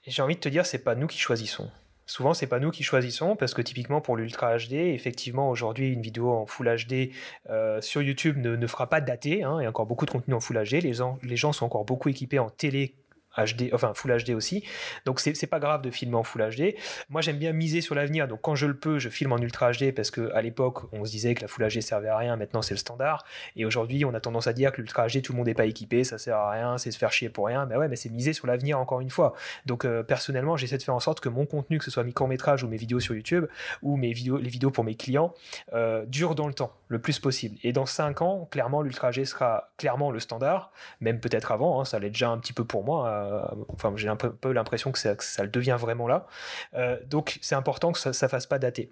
[0.06, 1.70] j'ai envie de te dire, c'est pas nous qui choisissons.
[2.08, 6.02] Souvent, c'est pas nous qui choisissons parce que typiquement pour l'Ultra HD, effectivement, aujourd'hui, une
[6.02, 7.12] vidéo en Full HD
[7.50, 9.38] euh, sur YouTube ne, fera pas dater.
[9.38, 10.82] Il y a encore beaucoup de contenu en Full HD.
[10.82, 12.96] Les gens sont encore beaucoup équipés en télé
[13.38, 14.64] HD, enfin Full HD aussi.
[15.06, 16.76] Donc c'est pas grave de filmer en Full HD.
[17.10, 19.72] Moi j'aime bien miser sur l'avenir, donc quand je le peux, je filme en Ultra
[19.72, 22.36] HD parce que à l'époque on se disait que la Full HD servait à rien,
[22.36, 23.26] maintenant c'est le standard.
[23.56, 25.66] Et aujourd'hui on a tendance à dire que l'Ultra HD tout le monde n'est pas
[25.66, 27.66] équipé, ça sert à rien, c'est se faire chier pour rien.
[27.66, 29.34] Mais ouais, mais c'est miser sur l'avenir encore une fois.
[29.66, 32.14] Donc euh, personnellement j'essaie de faire en sorte que mon contenu, que ce soit mes
[32.14, 33.46] courts métrages ou mes vidéos sur YouTube
[33.82, 35.34] ou mes vidéos, les vidéos pour mes clients,
[35.74, 37.58] euh, durent dans le temps le plus possible.
[37.64, 41.86] Et dans 5 ans, clairement l'Ultra HD sera clairement le standard, même peut-être avant, hein,
[41.86, 45.00] ça l'est déjà un petit peu pour moi euh, enfin, j'ai un peu, l'impression que
[45.00, 45.16] ça,
[45.48, 46.28] devient vraiment là.
[46.74, 48.92] Euh, donc, c'est important que ça, ne fasse pas dater.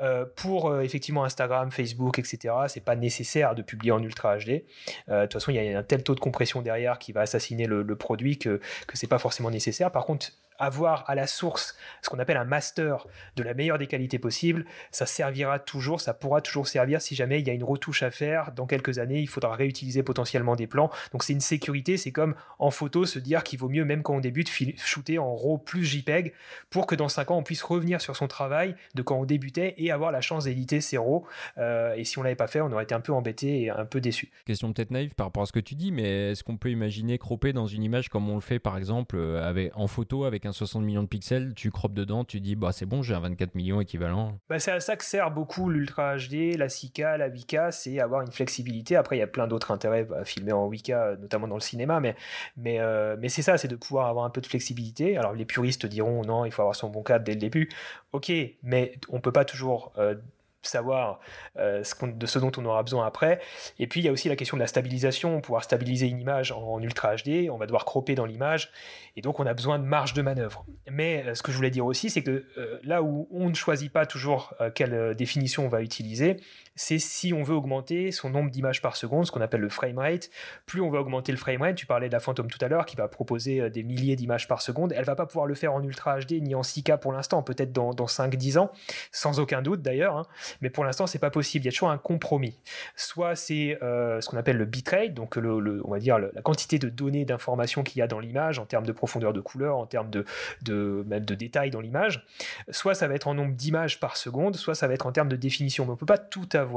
[0.00, 4.64] Euh, pour effectivement Instagram, Facebook, etc., c'est pas nécessaire de publier en Ultra HD.
[5.08, 7.66] de toute façon, il y a un tel taux de compression derrière qui va assassiner
[7.66, 9.90] le, produit que que c'est pas forcément nécessaire.
[9.90, 10.28] Par contre,
[10.60, 14.64] avoir à la source ce qu'on appelle un master de la meilleure des qualités possibles,
[14.90, 18.10] ça servira toujours, ça pourra toujours servir si jamais il y a une retouche à
[18.10, 18.52] faire.
[18.52, 20.90] Dans quelques années, il faudra réutiliser potentiellement des plans.
[21.12, 24.14] Donc c'est une sécurité, c'est comme en photo se dire qu'il vaut mieux, même quand
[24.14, 26.32] on débute, shooter en RAW plus JPEG
[26.68, 29.74] pour que dans 5 ans, on puisse revenir sur son travail de quand on débutait
[29.78, 31.26] et avoir la chance d'éditer ses RAW.
[31.58, 33.84] Euh, et si on l'avait pas fait, on aurait été un peu embêté et un
[33.84, 34.30] peu déçu.
[34.44, 37.18] Question peut-être naïve par rapport à ce que tu dis, mais est-ce qu'on peut imaginer
[37.18, 40.49] cropper dans une image comme on le fait par exemple euh, en photo avec un
[40.52, 43.54] 60 millions de pixels, tu croppes dedans, tu dis bah c'est bon, j'ai un 24
[43.54, 44.38] millions équivalent.
[44.48, 48.22] Bah, c'est à ça que sert beaucoup l'Ultra HD, la 6K, la 8K, c'est avoir
[48.22, 48.96] une flexibilité.
[48.96, 52.00] Après, il y a plein d'autres intérêts à filmer en 8K, notamment dans le cinéma,
[52.00, 52.16] mais,
[52.56, 55.16] mais, euh, mais c'est ça, c'est de pouvoir avoir un peu de flexibilité.
[55.16, 57.68] Alors les puristes diront non, il faut avoir son bon cadre dès le début.
[58.12, 58.32] Ok,
[58.62, 60.14] mais on peut pas toujours euh,
[60.62, 61.20] savoir
[61.58, 63.40] euh, ce de ce dont on aura besoin après.
[63.78, 66.52] Et puis il y a aussi la question de la stabilisation, pouvoir stabiliser une image
[66.52, 68.70] en ultra HD, on va devoir cropper dans l'image,
[69.16, 70.64] et donc on a besoin de marge de manœuvre.
[70.90, 73.54] Mais euh, ce que je voulais dire aussi, c'est que euh, là où on ne
[73.54, 76.36] choisit pas toujours quelle définition on va utiliser,
[76.80, 79.98] c'est si on veut augmenter son nombre d'images par seconde, ce qu'on appelle le frame
[79.98, 80.30] rate.
[80.64, 82.86] Plus on va augmenter le frame rate, tu parlais de la Phantom tout à l'heure
[82.86, 85.82] qui va proposer des milliers d'images par seconde, elle va pas pouvoir le faire en
[85.82, 88.72] ultra HD ni en 6K pour l'instant, peut-être dans, dans 5-10 ans,
[89.12, 90.16] sans aucun doute d'ailleurs.
[90.16, 90.26] Hein.
[90.62, 91.64] Mais pour l'instant, c'est pas possible.
[91.64, 92.58] Il y a toujours un compromis.
[92.96, 96.78] Soit c'est euh, ce qu'on appelle le bitrate, donc le, on va dire la quantité
[96.78, 99.84] de données, d'informations qu'il y a dans l'image en termes de profondeur de couleur, en
[99.84, 100.24] termes de,
[100.62, 102.26] de même de détails dans l'image.
[102.70, 105.28] Soit ça va être en nombre d'images par seconde, soit ça va être en termes
[105.28, 105.84] de définition.
[105.84, 106.69] Mais on peut pas tout avoir.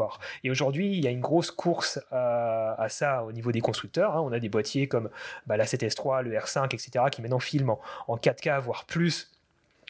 [0.43, 4.15] Et aujourd'hui, il y a une grosse course à, ça au niveau des constructeurs.
[4.15, 4.21] Hein.
[4.21, 5.09] On a des boîtiers comme
[5.47, 9.33] bah, la 7S3, le R5, etc., qui maintenant filment en, en 4K, voire plus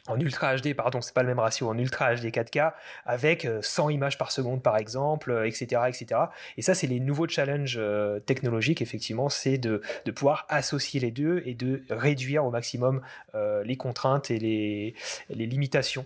[0.07, 2.73] en Ultra HD, pardon, c'est pas le même ratio, en Ultra HD 4K,
[3.05, 5.81] avec 100 euh, images par seconde par exemple, etc.
[5.81, 6.21] Euh, etc.
[6.57, 9.81] Et ça, c'est les nouveaux challenges euh, technologiques, effectivement, c'est de,
[10.13, 13.01] pouvoir associer les deux et de réduire au maximum
[13.33, 14.93] les contraintes et les,
[15.29, 16.05] les limitations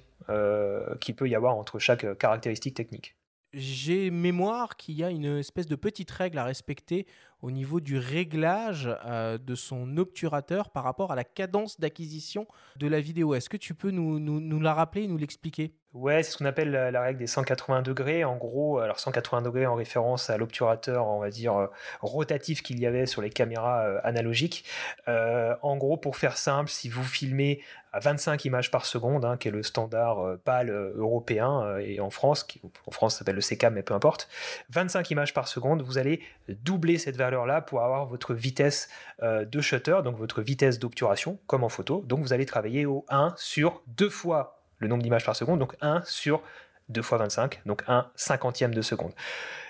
[1.01, 3.16] qu'il peut y avoir entre chaque caractéristique technique.
[3.53, 7.07] J'ai mémoire qu'il y a une espèce de petite règle à respecter
[7.41, 12.87] au niveau du réglage euh, de son obturateur par rapport à la cadence d'acquisition de
[12.87, 13.35] la vidéo.
[13.35, 15.73] Est-ce que tu peux nous, la rappeler, nous l'expliquer?
[15.97, 18.23] Ouais, c'est ce qu'on appelle la, règle des 180 degrés.
[18.23, 21.65] En gros, alors 180 degrés en référence à l'obturateur, on va dire, euh,
[22.01, 24.63] rotatif qu'il y avait sur les caméras euh, analogiques.
[25.07, 29.37] Euh, en gros, pour faire simple, si vous filmez à 25 images par seconde, hein,
[29.37, 33.73] qui est le standard pâle européen, et en France, qui, en France s'appelle le CCAM,
[33.73, 34.29] mais peu importe,
[34.69, 38.89] 25 images par seconde, vous allez doubler cette valeur-là pour avoir votre vitesse
[39.23, 42.03] de shutter, donc votre vitesse d'obturation, comme en photo.
[42.05, 45.75] Donc vous allez travailler au 1 sur 2 fois le nombre d'images par seconde, donc
[45.81, 46.41] 1 sur
[46.89, 49.13] 2 fois 25, donc 1 cinquantième de seconde.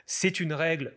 [0.06, 0.94] C'est une règle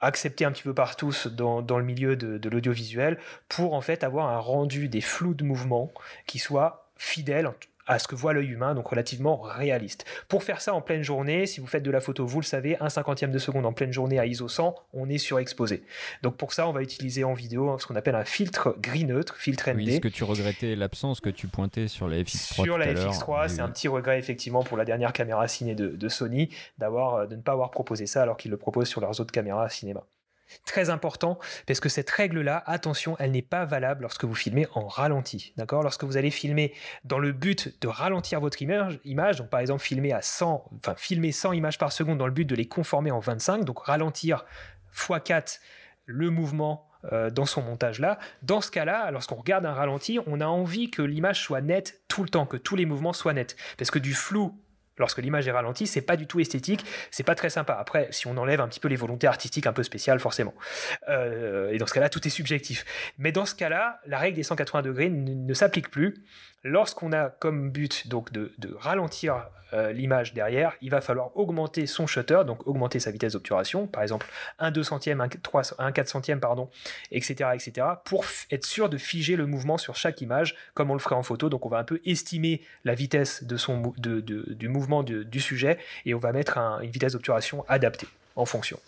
[0.00, 4.04] acceptée un petit peu par tous dans, le milieu de, de l'audiovisuel pour en fait
[4.04, 5.92] avoir un rendu des flous de mouvement
[6.26, 7.50] qui soit fidèle,
[7.86, 10.04] à ce que voit l'œil humain, donc relativement réaliste.
[10.28, 12.76] Pour faire ça en pleine journée, si vous faites de la photo, vous le savez,
[12.80, 15.84] un cinquantième de seconde en pleine journée à ISO 100, on est surexposé.
[16.22, 19.36] Donc pour ça, on va utiliser en vidéo ce qu'on appelle un filtre gris neutre,
[19.36, 19.76] filtre ND.
[19.76, 23.48] Oui, ce que tu regrettais l'absence que tu pointais sur la FX3 Sur la FX3,
[23.48, 27.26] c'est un petit regret effectivement pour la dernière caméra ciné de, de Sony d'avoir euh,
[27.26, 30.04] de ne pas avoir proposé ça alors qu'ils le proposent sur leurs autres caméras cinéma.
[30.66, 34.86] Très important, parce que cette règle-là, attention, elle n'est pas valable lorsque vous filmez en
[34.86, 35.52] ralenti.
[35.56, 35.82] D'accord?
[35.82, 40.12] Lorsque vous allez filmer dans le but de ralentir votre image, donc par exemple filmer
[40.12, 43.20] à 100, enfin filmer 100 images par seconde dans le but de les conformer en
[43.20, 44.44] 25, donc ralentir
[44.94, 45.58] x4
[46.06, 48.18] le mouvement euh, dans son montage là.
[48.42, 52.22] Dans ce cas-là, lorsqu'on regarde un ralenti, on a envie que l'image soit nette tout
[52.22, 53.56] le temps, que tous les mouvements soient nets.
[53.76, 54.58] Parce que du flou
[54.98, 57.76] lorsque l'image est ralentie, c'est pas du tout esthétique, c'est pas très sympa.
[57.78, 60.54] Après, si on enlève un petit peu les volontés artistiques un peu spéciales, forcément.
[61.08, 62.84] Euh, et dans ce cas-là, tout est subjectif.
[63.18, 66.22] Mais dans ce cas-là, la règle des 180 degrés ne s'applique plus.
[66.64, 72.06] Lorsqu'on a comme but donc de, ralentir euh, l'image derrière, il va falloir augmenter son
[72.06, 74.26] shutter, donc augmenter sa vitesse d'obturation, par exemple
[74.60, 76.70] 1 2 centième, 1, 3, 4 centième, pardon,
[77.10, 81.00] etc., etc., pour être sûr de figer le mouvement sur chaque image, comme on le
[81.00, 81.50] ferait en photo.
[81.50, 86.14] Donc on va un peu estimer la vitesse de son, du mouvement du sujet et
[86.14, 88.80] on va mettre une vitesse d'obturation adaptée en fonction.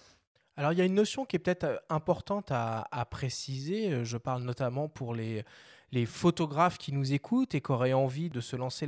[0.56, 4.42] Alors il y a une notion qui est peut-être euh, importante à, préciser, je parle
[4.42, 5.44] notamment pour les
[5.92, 8.86] les photographes qui nous écoutent et qui auraient envie de se lancer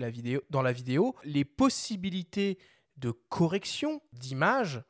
[0.50, 2.58] dans la vidéo, les possibilités
[2.96, 4.82] de correction d'image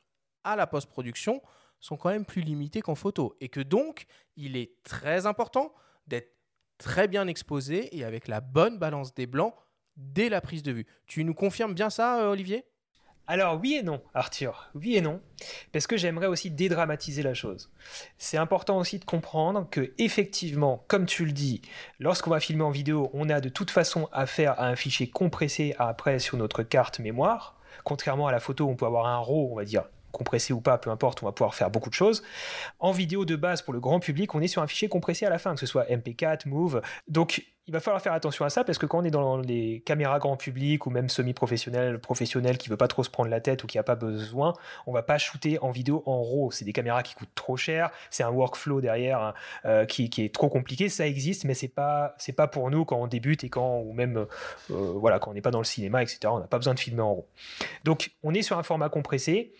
[0.44, 1.42] à la post-production
[1.80, 3.36] sont quand même plus limitées qu'en photo.
[3.40, 5.74] Et que donc, il est très important
[6.06, 6.34] d'être
[6.78, 9.54] très bien exposé et avec la bonne balance des blancs
[9.96, 10.86] dès la prise de vue.
[11.06, 12.64] Tu nous confirmes bien ça, euh, Olivier?
[13.30, 15.20] Alors oui et non, Arthur, oui et non,
[15.70, 17.70] parce que j'aimerais aussi dédramatiser la chose.
[18.16, 21.60] C'est important aussi de comprendre que effectivement, comme tu le dis,
[21.98, 25.76] lorsqu'on va filmer en vidéo, on a de toute façon affaire à un fichier compressé
[25.78, 27.58] après sur notre carte mémoire.
[27.84, 30.78] Contrairement à la photo, on peut avoir un RAW, on va dire compressé ou pas,
[30.78, 32.22] peu importe, on va pouvoir faire beaucoup de choses.
[32.78, 35.30] En vidéo de base pour le grand public, on est sur un fichier compressé à
[35.30, 36.80] la fin, que ce soit MP4, Move.
[37.08, 39.82] Donc il va falloir faire attention à ça parce que quand on est dans les
[39.84, 43.62] caméras grand public ou même semi-professionnel, professionnel qui veut pas trop se prendre la tête
[43.62, 44.54] ou qui a pas besoin,
[44.86, 46.50] on va pas shooter en vidéo en RAW.
[46.50, 49.34] C'est des caméras qui coûtent trop cher, c'est un workflow derrière hein,
[49.66, 50.88] euh, qui, est trop compliqué.
[50.88, 53.92] Ça existe, mais c'est pas c'est pas pour nous quand on débute et quand ou
[53.92, 54.24] même euh,
[54.70, 56.20] voilà quand on n'est pas dans le cinéma, etc.
[56.28, 57.26] On n'a pas besoin de filmer en RAW.
[57.84, 59.52] Donc on est sur un format compressé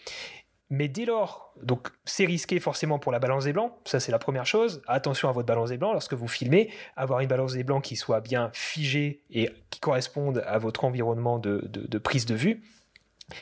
[0.70, 4.18] mais dès lors, donc c'est risqué forcément pour la balance des blancs, ça c'est la
[4.18, 4.82] première chose.
[4.86, 7.96] Attention à votre balance des blancs lorsque vous filmez, avoir une balance des blancs qui
[7.96, 12.62] soit bien figée et qui corresponde à votre environnement de, de prise de vue.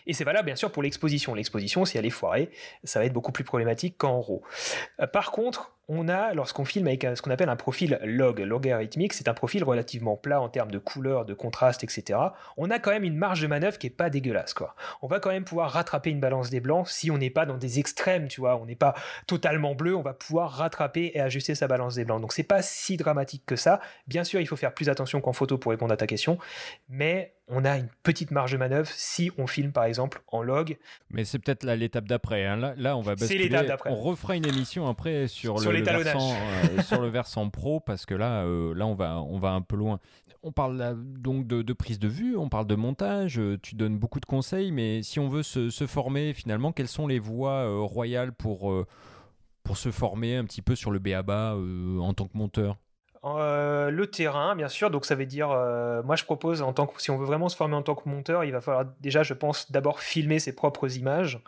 [0.06, 1.34] Et c'est valable bien sûr pour l'exposition.
[1.34, 2.50] L'exposition, si elle est foirée,
[2.84, 4.42] ça va être beaucoup plus problématique qu'en RAW.
[5.00, 9.12] Euh, par contre, on a, lorsqu'on filme avec ce qu'on appelle un profil log, logarithmique,
[9.12, 12.18] c'est un profil relativement plat en termes de couleur, de contraste, etc.
[12.56, 14.74] On a quand même une marge de manœuvre qui est pas dégueulasse, quoi.
[15.02, 17.56] On va quand même pouvoir rattraper une balance des blancs si on n'est pas dans
[17.56, 18.56] des extrêmes, tu vois.
[18.56, 18.94] On n'est pas
[19.26, 22.20] totalement bleu, on va pouvoir rattraper et ajuster sa balance des blancs.
[22.20, 23.80] Donc c'est pas si dramatique que ça.
[24.08, 26.38] Bien sûr, il faut faire plus attention qu'en photo pour répondre à ta question,
[26.88, 30.76] mais on a une petite marge de manœuvre si on filme par exemple en log.
[31.10, 32.44] Mais c'est peut-être l'étape d'après.
[32.44, 32.74] Hein.
[32.76, 33.48] Là, on va basculer.
[33.84, 38.14] On refera une émission après sur, le, versant, euh, sur le versant pro parce que
[38.14, 40.00] là, euh, là on, va, on va un peu loin.
[40.42, 44.20] On parle donc de, prise de vue, on parle de montage, euh, tu donnes beaucoup
[44.20, 48.32] de conseils, mais si on veut se, se former finalement, quelles sont les voies royales
[48.32, 48.72] pour,
[49.64, 51.56] pour se former un petit peu sur le BABA
[52.00, 52.76] en tant que monteur?
[53.26, 54.90] Euh, le terrain, bien sûr.
[54.90, 57.48] Donc, ça veut dire, euh, moi, je propose, en tant que, si on veut vraiment
[57.48, 60.54] se former en tant que monteur, il va falloir déjà, je pense, d'abord filmer ses
[60.54, 61.40] propres images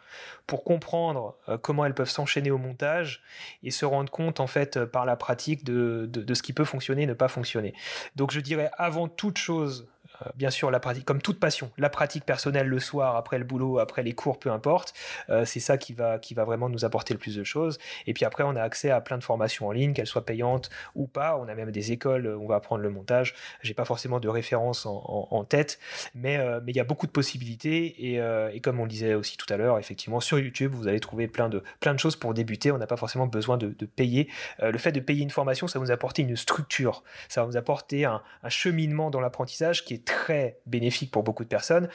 [0.47, 3.23] pour comprendre euh, comment elles peuvent s'enchaîner au montage
[3.63, 7.03] et se rendre compte, en fait, par la pratique de, de ce qui peut fonctionner
[7.03, 7.75] et ne pas fonctionner.
[8.17, 9.89] Donc, je dirais, avant toute chose,
[10.37, 13.79] bien sûr, la pratique, comme toute passion, la pratique personnelle le soir, après le boulot,
[13.79, 14.95] après les cours, peu importe,
[15.31, 17.79] euh, c'est ça qui va, qui va vraiment nous apporter le plus de choses.
[18.07, 20.71] Et puis après, on a accès à plein de formations en ligne, qu'elles soient payantes
[20.95, 21.37] ou pas.
[21.37, 23.35] On a même des écoles où on va apprendre le montage.
[23.63, 25.79] J'ai pas forcément de référence en, tête,
[26.15, 28.15] mais euh, mais il y a beaucoup de possibilités.
[28.15, 31.29] Et, comme on le disait aussi tout à l'heure, effectivement, sur YouTube, vous allez trouver
[31.29, 32.73] plein de, plein de choses pour débuter.
[32.73, 34.29] On n'a pas forcément besoin de, payer.
[34.61, 37.03] le fait de payer une formation, ça va nous apporter une structure.
[37.29, 41.49] Ça va nous apporter un cheminement dans l'apprentissage qui est très bénéfique pour beaucoup de
[41.49, 41.89] personnes,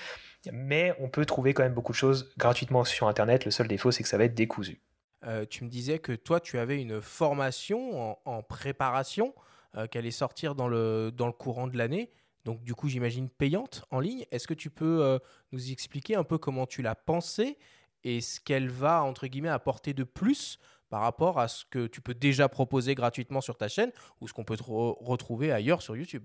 [0.52, 3.46] mais on peut trouver quand même beaucoup de choses gratuitement sur Internet.
[3.46, 4.82] Le seul défaut, c'est que ça va être décousu.
[5.26, 9.34] Euh, tu me disais que toi, tu avais une formation en, préparation
[9.76, 12.12] euh, qui allait sortir dans le, dans le courant de l'année.
[12.44, 14.26] Donc, du coup, j'imagine payante en ligne.
[14.32, 15.20] Est-ce que tu peux euh,
[15.54, 17.58] nous expliquer un peu comment tu l'as pensée
[18.04, 22.02] et ce qu'elle va, entre guillemets, apporter de plus par rapport à ce que tu
[22.02, 26.24] peux déjà proposer gratuitement sur ta chaîne ou ce qu'on peut retrouver ailleurs sur YouTube?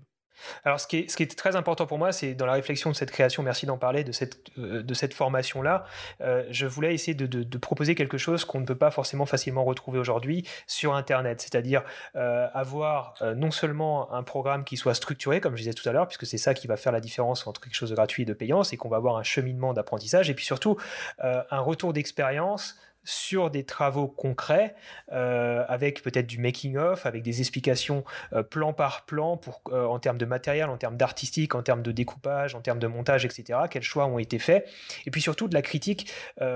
[0.63, 3.43] Alors, ce qui, est, très important pour moi, c'est dans la réflexion de cette création,
[3.43, 5.85] merci d'en parler, de cette, euh, formation-là,
[6.21, 9.63] euh, je voulais essayer de, de, proposer quelque chose qu'on ne peut pas forcément facilement
[9.63, 11.83] retrouver aujourd'hui sur Internet, c'est-à-dire
[12.15, 16.07] euh, avoir non seulement un programme qui soit structuré, comme je disais tout à l'heure,
[16.07, 18.33] puisque c'est ça qui va faire la différence entre quelque chose de gratuit et de
[18.33, 20.77] payant, c'est qu'on va avoir un cheminement d'apprentissage, et puis surtout
[21.19, 24.75] un retour d'expérience sur des travaux concrets,
[25.11, 29.99] euh, avec peut-être du making-of, avec des explications euh, plan par plan pour, euh, en
[29.99, 33.59] termes de matériel, en termes d'artistique, en termes de découpage, en termes de montage, etc.
[33.69, 34.67] Quels choix ont été faits.
[35.05, 36.11] Et puis surtout de la critique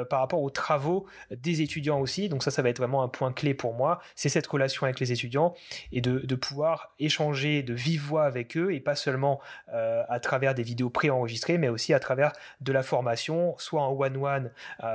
[0.10, 2.30] par rapport aux travaux des étudiants aussi.
[2.30, 4.00] Donc ça, ça va être vraiment un point clé pour moi.
[4.16, 5.54] C'est cette relation avec les étudiants
[5.92, 10.64] et de, pouvoir échanger de vive voix avec eux et pas seulement à travers des
[10.64, 14.52] vidéos préenregistrées, mais aussi à travers de la formation, soit en one-one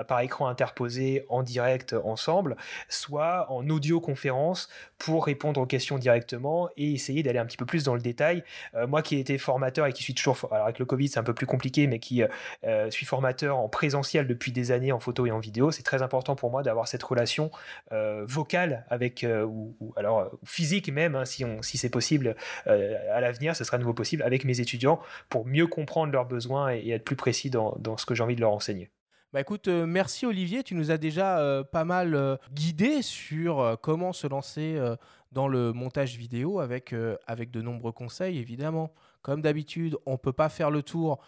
[0.07, 2.57] par écran interposé, en direct ensemble,
[2.88, 7.85] soit en audioconférence pour répondre aux questions directement et essayer d'aller un petit peu plus
[7.85, 8.42] dans le détail.
[8.74, 11.18] Euh, moi qui ai été formateur et qui suis toujours, alors avec le Covid c'est
[11.18, 12.29] un peu plus compliqué, mais qui euh,
[12.64, 16.03] euh, suis formateur en présentiel depuis des années en photo et en vidéo, c'est très
[16.03, 17.51] important pour moi d'avoir cette relation
[17.90, 23.77] vocale avec, ou, alors physique même, hein, si, si c'est possible à l'avenir, ce sera
[23.77, 27.51] de nouveau possible avec mes étudiants pour mieux comprendre leurs besoins et, être plus précis
[27.51, 28.90] dans ce que j'ai envie de leur enseigner.
[29.35, 33.77] Bah écoute, euh, merci Olivier, tu nous as déjà euh, pas mal euh, guidé sur
[33.83, 34.81] comment se lancer
[35.33, 36.95] dans le montage vidéo avec,
[37.27, 38.91] avec de nombreux conseils évidemment.
[39.21, 41.21] Comme d'habitude, on ne peut pas faire le tour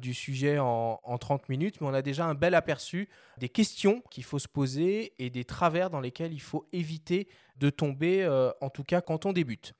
[0.00, 4.02] du sujet en, en, 30 minutes, mais on a déjà un bel aperçu des questions
[4.10, 8.26] qu'il faut se poser et des travers dans lesquels il faut éviter de tomber,
[8.62, 9.74] en tout cas quand on débute.